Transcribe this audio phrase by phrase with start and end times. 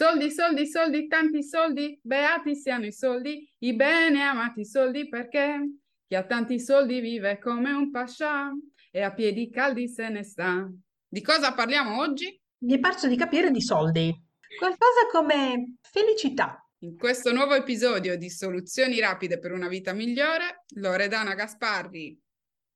[0.00, 5.60] Soldi, soldi, soldi, tanti soldi, beati siano i soldi, i bene amati soldi perché
[6.06, 8.50] chi ha tanti soldi vive come un pascià
[8.90, 10.66] e a piedi caldi se ne sta.
[11.06, 12.34] Di cosa parliamo oggi?
[12.60, 14.10] Mi è parso di capire di soldi.
[14.58, 16.66] Qualcosa come felicità.
[16.78, 22.18] In questo nuovo episodio di Soluzioni rapide per una vita migliore, Loredana Gasparri,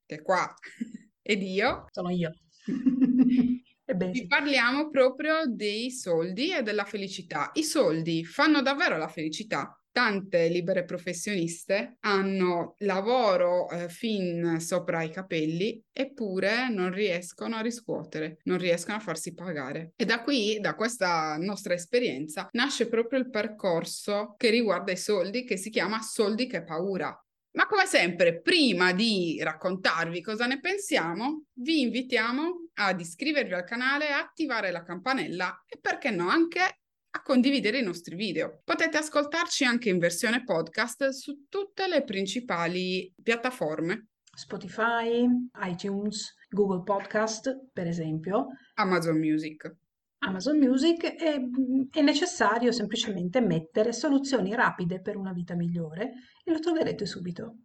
[0.04, 0.54] che è qua,
[1.22, 1.86] ed io.
[1.91, 2.34] Sono io.
[3.86, 7.50] Ebbene, Vi parliamo proprio dei soldi e della felicità.
[7.54, 9.78] I soldi fanno davvero la felicità?
[9.94, 18.38] Tante libere professioniste hanno lavoro eh, fin sopra i capelli eppure non riescono a riscuotere,
[18.44, 19.92] non riescono a farsi pagare.
[19.94, 25.44] E da qui, da questa nostra esperienza, nasce proprio il percorso che riguarda i soldi
[25.44, 27.16] che si chiama Soldi che paura.
[27.54, 34.08] Ma come sempre, prima di raccontarvi cosa ne pensiamo, vi invitiamo ad iscrivervi al canale,
[34.08, 38.60] attivare la campanella e perché no anche a condividere i nostri video.
[38.64, 44.08] Potete ascoltarci anche in versione podcast su tutte le principali piattaforme.
[44.34, 45.25] Spotify,
[45.62, 48.48] iTunes, Google Podcast, per esempio.
[48.75, 49.72] Amazon Music.
[50.27, 51.39] Amazon Music è,
[51.91, 57.56] è, necessario semplicemente mettere soluzioni rapide per una vita migliore e lo troverete subito.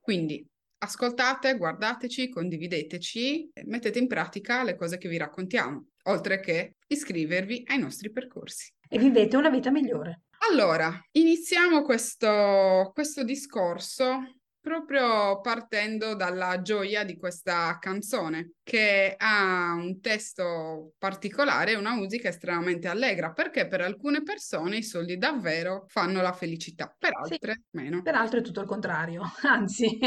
[0.00, 0.46] Quindi
[0.78, 7.78] ascoltate, guardateci, condivideteci, mettete in pratica le cose che vi raccontiamo, oltre che iscrivervi ai
[7.78, 8.72] nostri percorsi.
[8.88, 10.22] E vivete una vita migliore.
[10.50, 14.20] Allora, iniziamo questo, questo discorso
[14.64, 22.30] proprio partendo dalla gioia di questa canzone, che ha un testo particolare e una musica
[22.30, 27.76] estremamente allegra, perché per alcune persone i soldi davvero fanno la felicità, per altre sì,
[27.76, 28.00] meno.
[28.00, 29.98] Per altre è tutto il contrario, anzi,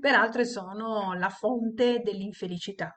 [0.00, 2.96] per altre sono la fonte dell'infelicità.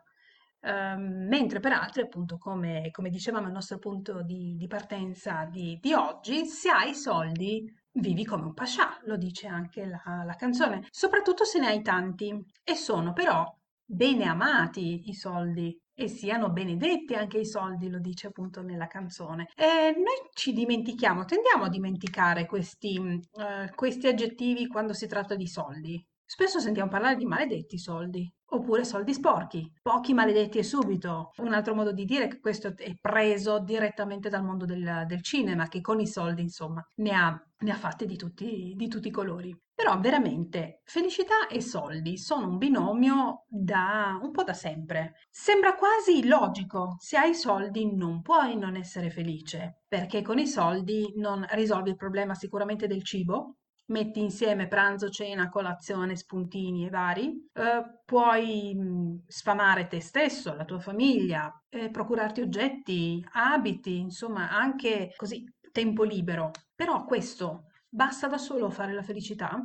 [0.62, 5.80] Um, mentre per altre, appunto, come, come, dicevamo il nostro punto di, di partenza di,
[5.82, 10.86] di oggi, se hai soldi Vivi come un pascià, lo dice anche la, la canzone,
[10.92, 12.34] soprattutto se ne hai tanti
[12.64, 13.46] e sono però
[13.84, 19.50] bene amati i soldi e siano benedetti anche i soldi, lo dice appunto nella canzone.
[19.56, 25.48] E noi ci dimentichiamo, tendiamo a dimenticare questi, uh, questi aggettivi quando si tratta di
[25.48, 26.02] soldi.
[26.24, 31.32] Spesso sentiamo parlare di maledetti soldi, oppure soldi sporchi, pochi maledetti e subito.
[31.38, 35.68] Un altro modo di dire che questo è preso direttamente dal mondo del, del cinema,
[35.68, 39.12] che con i soldi, insomma, ne ha, ne ha fatte di tutti, di tutti i
[39.12, 39.56] colori.
[39.74, 45.14] Però veramente felicità e soldi sono un binomio da un po' da sempre.
[45.30, 51.14] Sembra quasi logico, se hai soldi non puoi non essere felice, perché con i soldi
[51.16, 57.50] non risolvi il problema sicuramente del cibo, metti insieme pranzo, cena, colazione, spuntini e vari,
[57.54, 65.14] eh, puoi mh, sfamare te stesso, la tua famiglia, eh, procurarti oggetti, abiti, insomma anche
[65.16, 66.52] così tempo libero.
[66.76, 69.60] Però questo basta da solo fare la felicità?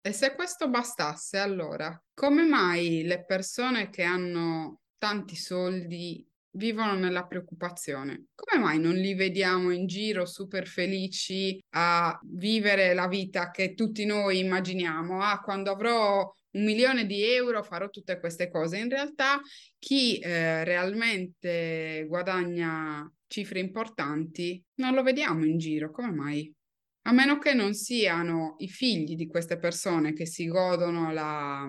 [0.00, 7.26] E se questo bastasse, allora, come mai le persone che hanno tanti soldi vivono nella
[7.26, 8.26] preoccupazione.
[8.34, 14.04] Come mai non li vediamo in giro super felici a vivere la vita che tutti
[14.04, 15.20] noi immaginiamo?
[15.20, 18.78] Ah, quando avrò un milione di euro farò tutte queste cose.
[18.78, 19.40] In realtà
[19.78, 25.90] chi eh, realmente guadagna cifre importanti non lo vediamo in giro.
[25.90, 26.52] Come mai?
[27.02, 31.66] A meno che non siano i figli di queste persone che si godono la,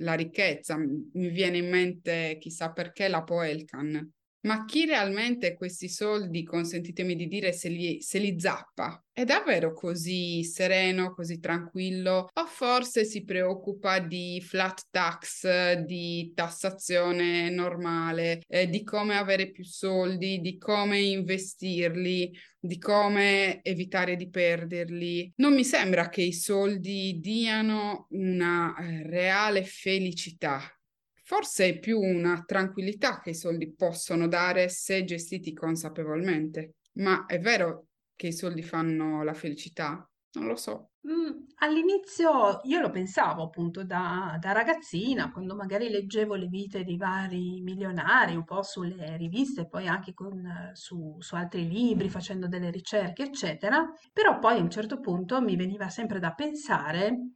[0.00, 0.76] la ricchezza.
[0.76, 4.10] Mi viene in mente, chissà perché, la Poelcan.
[4.42, 9.02] Ma chi realmente questi soldi, consentitemi di dire, se li, se li zappa?
[9.12, 12.28] È davvero così sereno, così tranquillo?
[12.32, 19.64] O forse si preoccupa di flat tax, di tassazione normale, eh, di come avere più
[19.64, 25.32] soldi, di come investirli, di come evitare di perderli?
[25.36, 30.62] Non mi sembra che i soldi diano una eh, reale felicità
[31.30, 36.78] Forse è più una tranquillità che i soldi possono dare se gestiti consapevolmente.
[36.94, 37.86] Ma è vero
[38.16, 40.04] che i soldi fanno la felicità?
[40.32, 40.90] Non lo so.
[41.08, 46.96] Mm, all'inizio io lo pensavo appunto da, da, ragazzina, quando magari leggevo le vite di
[46.96, 52.72] vari milionari, un po' sulle riviste, poi anche con, su, su altri libri, facendo delle
[52.72, 53.88] ricerche, eccetera.
[54.12, 57.34] Però poi a un certo punto mi veniva sempre da pensare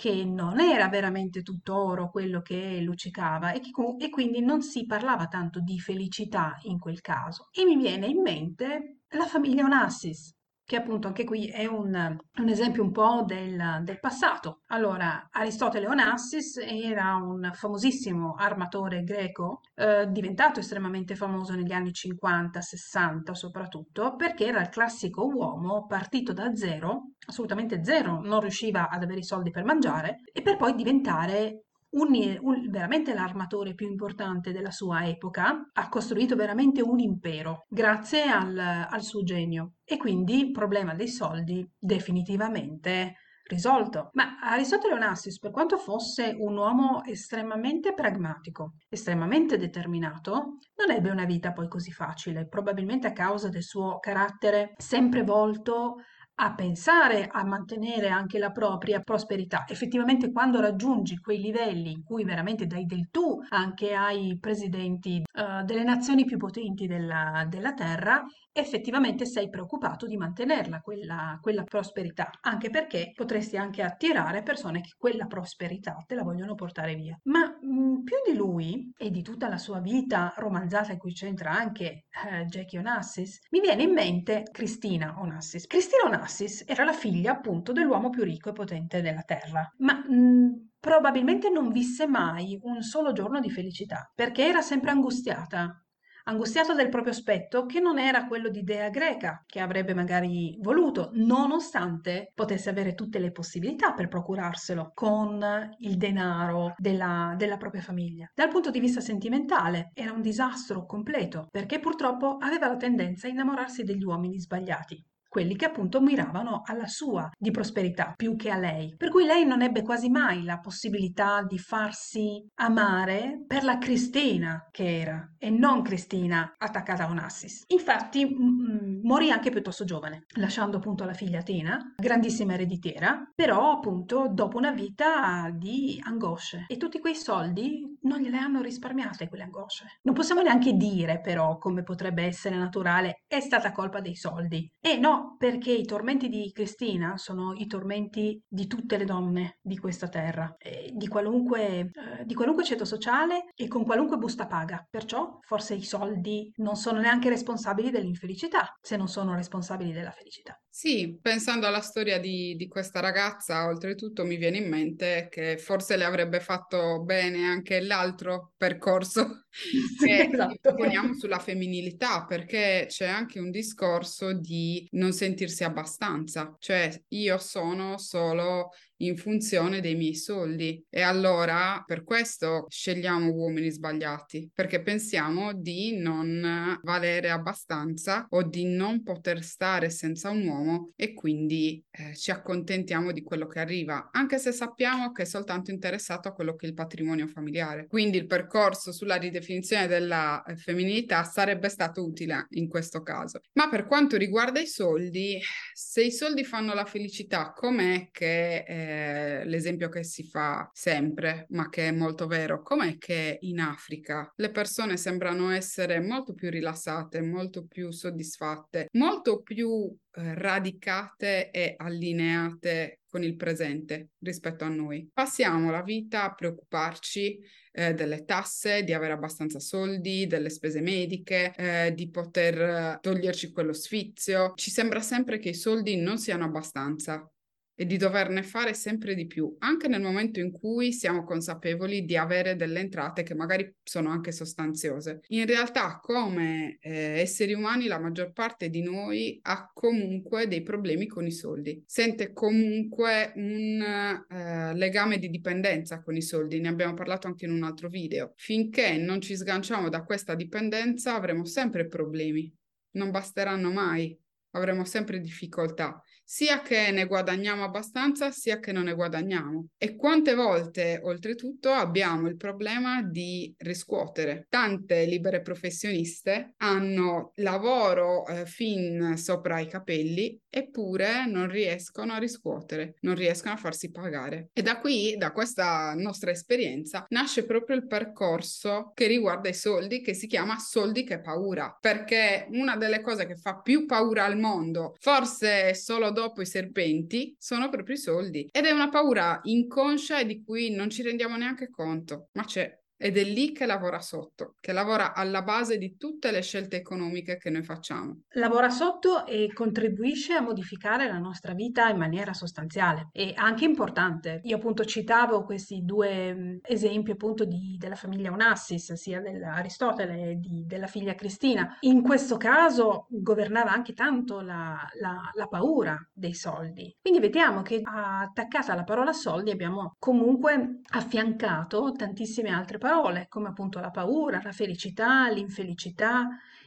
[0.00, 4.86] che non era veramente tutto oro quello che luccicava e, che, e quindi non si
[4.86, 7.50] parlava tanto di felicità in quel caso.
[7.52, 10.34] E mi viene in mente la famiglia Onassis,
[10.70, 14.60] che appunto anche qui è un, un esempio un po' del, del, passato.
[14.68, 23.32] Allora, Aristotele Onassis era un famosissimo armatore greco, eh, diventato estremamente famoso negli anni 50-60
[23.32, 29.18] soprattutto, perché era il classico uomo partito da zero, assolutamente zero, non riusciva ad avere
[29.18, 34.70] i soldi per mangiare, e per poi diventare un, un, veramente l'armatore più importante della
[34.70, 40.50] sua epoca, ha costruito veramente un impero grazie al, al suo genio e quindi il
[40.50, 43.14] problema dei soldi definitivamente
[43.50, 44.10] risolto.
[44.12, 51.24] Ma Aristotele Onassis, per quanto fosse un uomo estremamente pragmatico, estremamente determinato, non ebbe una
[51.24, 55.96] vita poi così facile, probabilmente a causa del suo carattere sempre volto
[56.42, 59.64] a pensare a mantenere anche la propria prosperità.
[59.68, 65.64] Effettivamente quando raggiungi quei livelli in cui veramente dai del tu anche ai presidenti uh,
[65.64, 72.30] delle nazioni più potenti della, della Terra, effettivamente sei preoccupato di mantenerla quella, quella, prosperità,
[72.40, 77.18] anche perché potresti anche attirare persone che quella prosperità te la vogliono portare via.
[77.24, 81.52] Ma mh, più di lui e di tutta la sua vita romanzata in cui c'entra
[81.52, 85.66] anche eh, Jackie Onassis, mi viene in mente Cristina Onassis.
[85.66, 86.29] Cristina Onassis
[86.66, 91.70] era la figlia appunto dell'uomo più ricco e potente della Terra, ma mh, probabilmente non
[91.70, 95.84] visse mai un solo giorno di felicità, perché era sempre angustiata,
[96.24, 101.10] angustiato del proprio aspetto che non era quello di dea greca, che avrebbe magari voluto,
[101.14, 105.44] nonostante potesse avere tutte le possibilità per procurarselo con
[105.78, 108.30] il denaro della, della propria famiglia.
[108.34, 113.30] Dal punto di vista sentimentale era un disastro completo, perché purtroppo aveva la tendenza a
[113.30, 118.58] innamorarsi degli uomini sbagliati quelli che appunto miravano alla sua di prosperità più che a
[118.58, 118.96] lei.
[118.96, 124.66] Per cui lei non ebbe quasi mai la possibilità di farsi amare per la Cristina
[124.72, 127.62] che era e non Cristina attaccata a Onassis.
[127.68, 133.72] Infatti m- m- morì anche piuttosto giovane, lasciando appunto la figlia Atena, grandissima ereditiera, però
[133.72, 139.44] appunto dopo una vita di angosce e tutti quei soldi non gliele hanno risparmiate quelle
[139.44, 139.98] angosce.
[140.02, 144.70] Non possiamo neanche dire però come potrebbe essere naturale è stata colpa dei soldi.
[144.80, 149.78] E no, perché i tormenti di Cristina sono i tormenti di tutte le donne di
[149.78, 150.54] questa terra,
[150.92, 154.86] di, qualunque, eh, di qualunque ceto sociale e con qualunque busta paga.
[154.88, 160.60] Perciò forse i soldi non sono neanche responsabili dell'infelicità, se non sono responsabili della felicità.
[160.68, 165.96] Sì, pensando alla storia di, di, questa ragazza, oltretutto mi viene in mente che forse
[165.96, 169.46] le avrebbe fatto bene anche l'altro percorso
[170.04, 170.74] che esatto.
[170.74, 177.96] poniamo sulla femminilità, perché c'è anche un discorso di non sentirsi abbastanza, cioè io sono
[177.96, 178.70] solo
[179.02, 180.84] in funzione dei miei soldi.
[180.88, 188.64] E allora per questo scegliamo uomini sbagliati, perché pensiamo di non valere abbastanza o di
[188.64, 194.10] non poter stare senza un uomo e quindi eh, ci accontentiamo di quello che arriva,
[194.12, 197.86] anche se sappiamo che è soltanto interessato a quello che è il patrimonio familiare.
[197.86, 203.40] Quindi il percorso sulla ridefinizione della eh, femminilità sarebbe stato utile in questo caso.
[203.54, 205.38] Ma per quanto riguarda i soldi,
[205.72, 211.46] se i soldi fanno la felicità, com'è che eh, eh, l'esempio che si fa sempre,
[211.50, 216.50] ma che è molto vero, com'è che in Africa le persone sembrano essere molto più
[216.50, 224.68] rilassate, molto più soddisfatte, molto più eh, radicate e allineate con il presente rispetto a
[224.68, 225.08] noi.
[225.12, 227.40] Passiamo la vita a preoccuparci
[227.72, 233.72] eh, delle tasse, di avere abbastanza soldi, delle spese mediche, eh, di poter toglierci quello
[233.72, 234.52] sfizio.
[234.54, 237.28] Ci sembra sempre che i soldi non siano abbastanza
[237.74, 242.16] e di doverne fare sempre di più, anche nel momento in cui siamo consapevoli di
[242.16, 245.20] avere delle entrate che magari sono anche sostanziose.
[245.28, 251.06] In realtà, come eh, esseri umani, la maggior parte di noi ha comunque dei problemi
[251.06, 253.80] con i soldi, sente comunque un
[254.28, 258.34] eh, legame di dipendenza con i soldi, ne abbiamo parlato anche in un altro video.
[258.36, 262.52] Finché non ci sganciamo da questa dipendenza avremo sempre problemi,
[262.92, 264.18] non basteranno mai,
[264.50, 269.70] avremo sempre difficoltà sia che ne guadagniamo abbastanza, sia che non ne guadagniamo.
[269.76, 274.46] E quante volte, oltretutto, abbiamo il problema di riscuotere.
[274.48, 282.94] Tante libere professioniste hanno lavoro eh, fin sopra i capelli, eppure non riescono a riscuotere,
[283.00, 284.50] non riescono a farsi pagare.
[284.52, 290.00] E da qui, da questa nostra esperienza, nasce proprio il percorso che riguarda i soldi,
[290.00, 294.38] che si chiama Soldi che paura, perché una delle cose che fa più paura al
[294.38, 298.48] mondo, forse solo dopo i serpenti sono proprio i soldi.
[298.50, 302.79] Ed è una paura inconscia e di cui non ci rendiamo neanche conto, ma c'è
[303.02, 307.38] ed è lì che lavora sotto, che lavora alla base di tutte le scelte economiche
[307.38, 308.24] che noi facciamo.
[308.34, 314.40] Lavora sotto e contribuisce a modificare la nostra vita in maniera sostanziale e anche importante.
[314.44, 320.86] Io appunto citavo questi due esempi appunto di, della famiglia Onassis, sia dell'Aristotele che della
[320.86, 321.78] figlia Cristina.
[321.80, 326.94] In questo caso governava anche tanto la, la, la paura dei soldi.
[327.00, 333.48] Quindi vediamo che attaccata alla parola soldi abbiamo comunque affiancato tantissime altre parole parole, come
[333.48, 336.26] appunto la paura, la felicità, l'infelicità,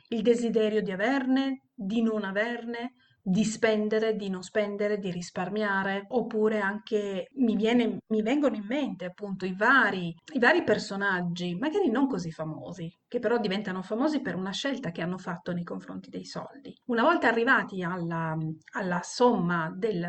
[0.10, 6.60] il desiderio di averne, di non averne, di spendere, di non spendere, di risparmiare, oppure
[6.60, 12.08] anche mi, viene, mi vengono in mente appunto i vari, i vari personaggi, magari non
[12.08, 16.26] così famosi, che però diventano famosi per una scelta che hanno fatto nei confronti dei
[16.26, 16.76] soldi.
[16.86, 18.36] Una volta arrivati alla,
[18.72, 20.04] alla somma del,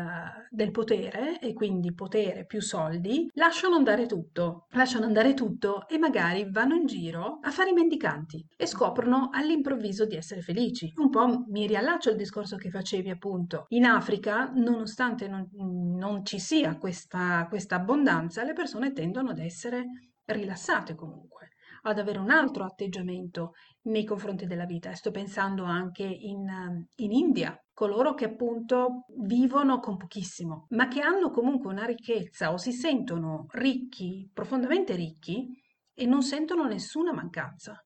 [0.49, 6.49] del potere, e quindi potere più soldi, lasciano andare tutto, lasciano andare tutto e magari
[6.49, 10.91] vanno in giro a fare i mendicanti e scoprono all'improvviso di essere felici.
[10.95, 16.39] Un po' mi riallaccio al discorso che facevi appunto, in Africa, nonostante non, non ci
[16.39, 19.85] sia questa, questa abbondanza, le persone tendono ad essere
[20.25, 21.51] rilassate comunque,
[21.87, 24.93] ad avere un altro atteggiamento nei confronti della vita.
[24.93, 26.47] Sto pensando anche in,
[26.95, 32.57] in India, coloro che appunto vivono con pochissimo, ma che hanno comunque una ricchezza o
[32.57, 35.47] si sentono ricchi, profondamente ricchi,
[35.93, 37.84] e non sentono nessuna mancanza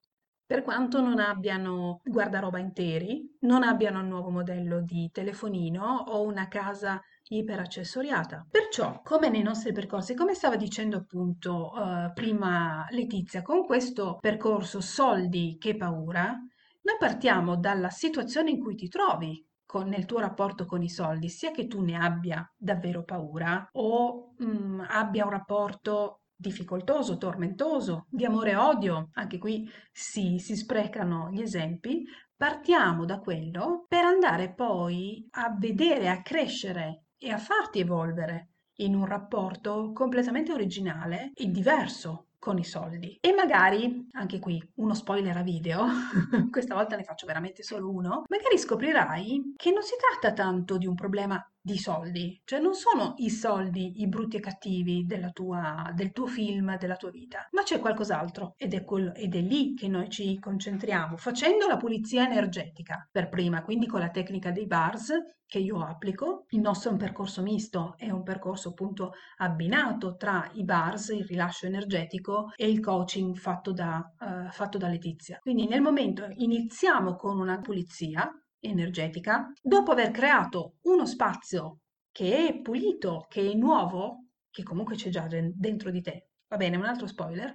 [0.50, 6.48] per quanto non abbiano guardaroba interi, non abbiano un nuovo modello di telefonino o una
[6.48, 8.48] casa iperaccessoriata.
[8.50, 14.82] Perciò, come nei nostri percorsi, come stava dicendo appunto uh, prima Letizia, con questo percorso
[14.82, 20.66] soldi che paura, noi partiamo dalla situazione in cui ti trovi con, nel tuo rapporto
[20.66, 25.30] con i soldi, sia che tu ne abbia davvero paura o mh, mm, abbia un
[25.30, 33.04] rapporto difficoltoso, tormentoso, di amore e odio, anche qui si, si sprecano gli esempi, partiamo
[33.04, 39.06] da quello per andare poi a vedere, a crescere e a farti evolvere in un
[39.06, 43.18] rapporto completamente originale e diverso con i soldi.
[43.20, 45.86] E magari, anche qui, uno spoiler a video,
[46.50, 50.88] questa volta ne faccio veramente solo uno, magari scoprirai che non si tratta tanto di
[50.88, 56.12] un problema di soldi, cioè non sono i soldi i brutti e cattivi tua, del
[56.12, 59.88] tuo film, della tua vita, ma c'è qualcos'altro ed è, quello, ed è lì che
[59.88, 65.14] noi ci concentriamo, facendo la pulizia energetica per prima, quindi con la tecnica dei bars
[65.46, 66.46] che io applico.
[66.50, 71.26] Il nostro è un percorso misto, è un percorso appunto abbinato tra i bars, il
[71.26, 75.40] rilascio energetico e il coaching fatto da, uh, fatto da Letizia.
[75.40, 81.80] Quindi nel momento iniziamo con una pulizia energetica, dopo aver creato uno spazio
[82.12, 86.30] che è pulito, che è nuovo, che comunque c'è già dentro di te.
[86.48, 87.54] Va bene, un altro spoiler.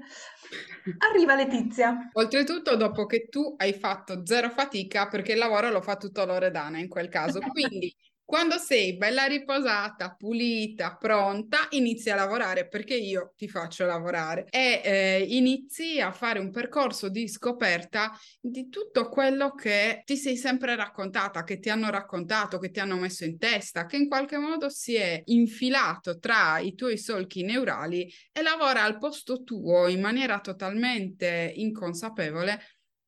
[1.11, 2.08] Arriva Letizia.
[2.12, 6.78] Oltretutto, dopo che tu hai fatto zero fatica, perché il lavoro lo fa tutto Loredana
[6.78, 7.40] in quel caso.
[7.50, 7.92] Quindi
[8.25, 14.47] quando sei bella riposata, pulita, pronta, inizi a lavorare perché io ti faccio lavorare.
[14.49, 20.37] E eh, inizi a fare un percorso di scoperta di tutto quello che ti sei
[20.37, 24.38] sempre raccontata, che ti hanno raccontato, che ti hanno messo in testa, che in qualche
[24.38, 30.00] modo si è infilato tra i tuoi solchi neurali e lavora al posto tuo in
[30.00, 32.59] maniera totalmente inconsapevole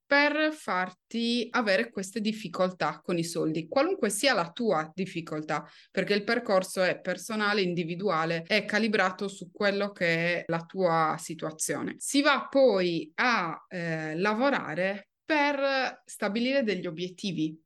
[0.07, 6.25] per farti avere queste difficoltà con i soldi, qualunque sia la tua difficoltà, perché il
[6.25, 11.97] percorso è personale, individuale, è calibrato su quello che è la tua situazione.
[11.99, 17.61] Si va poi a eh, lavorare per stabilire degli obiettivi.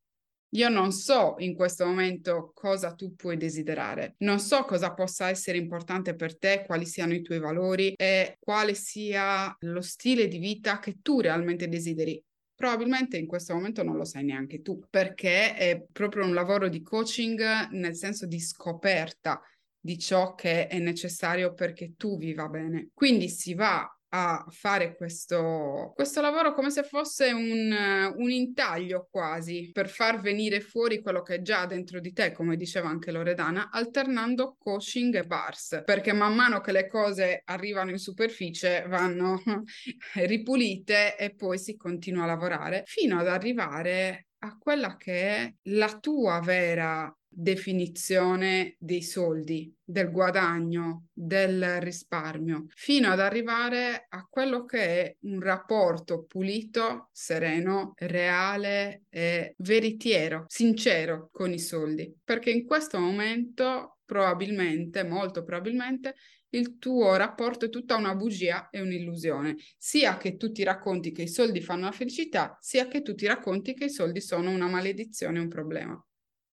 [0.54, 5.58] Io non so in questo momento cosa tu puoi desiderare, non so cosa possa essere
[5.58, 10.80] importante per te, quali siano i tuoi valori e quale sia lo stile di vita
[10.80, 12.20] che tu realmente desideri
[12.60, 16.82] probabilmente in questo momento non lo sai neanche tu, perché è proprio un lavoro di
[16.82, 19.40] coaching nel senso di scoperta
[19.80, 22.90] di ciò che è necessario perché tu viva bene.
[22.92, 29.70] Quindi si va a fare questo, questo lavoro come se fosse un, un, intaglio quasi
[29.72, 33.70] per far venire fuori quello che è già dentro di te, come diceva anche Loredana,
[33.70, 39.40] alternando coaching e bars, perché man mano che le cose arrivano in superficie vanno
[40.14, 45.98] ripulite e poi si continua a lavorare fino ad arrivare a quella che è la
[45.98, 54.78] tua vera definizione dei soldi, del guadagno, del risparmio, fino ad arrivare a quello che
[54.78, 62.12] è un rapporto pulito, sereno, reale e veritiero, sincero con i soldi.
[62.22, 66.16] Perché in questo momento probabilmente, molto probabilmente,
[66.50, 71.22] il tuo rapporto è tutta una bugia e un'illusione, sia che tu ti racconti che
[71.22, 74.66] i soldi fanno la felicità, sia che tu ti racconti che i soldi sono una
[74.66, 76.04] maledizione, un problema.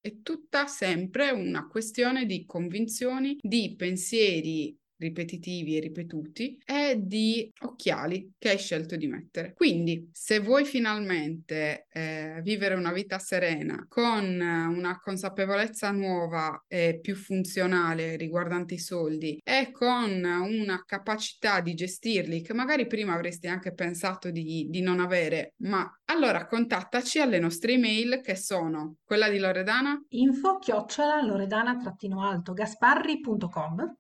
[0.08, 8.34] È tutta sempre una questione di convinzioni, di pensieri ripetitivi e ripetuti e di occhiali
[8.38, 9.54] che hai scelto di mettere.
[9.54, 17.16] Quindi, se vuoi finalmente eh, vivere una vita serena con una consapevolezza nuova e più
[17.16, 23.74] funzionale riguardante i soldi e con una capacità di gestirli che magari prima avresti anche
[23.74, 29.40] pensato di, di non avere, ma allora contattaci alle nostre email che sono quella di
[29.40, 33.96] Loredana info chiocciola loredana-alto gasparri.com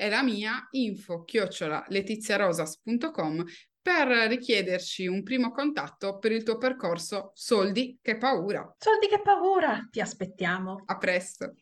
[0.00, 3.44] è la mia info chiocciola letiziarosas.com
[3.82, 8.74] per richiederci un primo contatto per il tuo percorso Soldi che paura.
[8.78, 10.84] Soldi che paura, ti aspettiamo.
[10.86, 11.52] A presto.